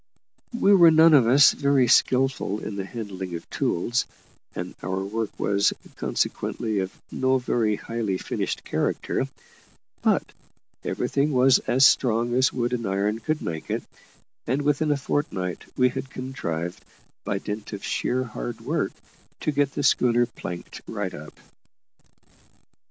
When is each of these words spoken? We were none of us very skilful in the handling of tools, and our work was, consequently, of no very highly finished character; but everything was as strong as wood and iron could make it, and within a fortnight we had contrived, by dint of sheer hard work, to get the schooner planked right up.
We 0.59 0.73
were 0.73 0.89
none 0.89 1.13
of 1.13 1.27
us 1.27 1.51
very 1.51 1.87
skilful 1.87 2.59
in 2.59 2.75
the 2.75 2.85
handling 2.87 3.35
of 3.35 3.47
tools, 3.51 4.07
and 4.55 4.73
our 4.81 5.05
work 5.05 5.29
was, 5.39 5.73
consequently, 5.95 6.79
of 6.79 6.99
no 7.11 7.37
very 7.37 7.75
highly 7.75 8.17
finished 8.17 8.63
character; 8.63 9.27
but 10.01 10.33
everything 10.83 11.31
was 11.33 11.59
as 11.67 11.85
strong 11.85 12.33
as 12.33 12.51
wood 12.51 12.73
and 12.73 12.87
iron 12.87 13.19
could 13.19 13.43
make 13.43 13.69
it, 13.69 13.83
and 14.47 14.63
within 14.63 14.89
a 14.91 14.97
fortnight 14.97 15.65
we 15.77 15.89
had 15.89 16.09
contrived, 16.09 16.83
by 17.23 17.37
dint 17.37 17.71
of 17.71 17.83
sheer 17.83 18.23
hard 18.23 18.59
work, 18.61 18.93
to 19.41 19.51
get 19.51 19.73
the 19.73 19.83
schooner 19.83 20.25
planked 20.25 20.81
right 20.87 21.13
up. 21.13 21.37